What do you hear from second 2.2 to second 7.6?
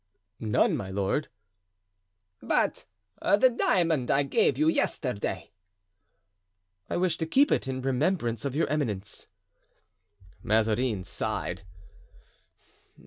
"But the diamond I gave you yesterday?" "I wish to keep